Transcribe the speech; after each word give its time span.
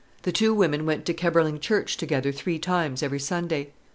The 0.23 0.31
two 0.31 0.51
women 0.55 0.87
went 0.87 1.05
to 1.05 1.13
Kemberling 1.13 1.59
Church 1.59 1.95
together 1.95 2.31
three 2.31 2.57
times 2.57 3.03
every 3.03 3.19
Sunday. 3.19 3.69